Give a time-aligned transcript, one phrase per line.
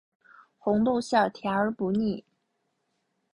[0.57, 2.25] 红豆馅甜而不腻